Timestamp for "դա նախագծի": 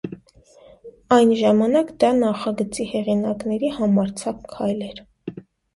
2.05-2.89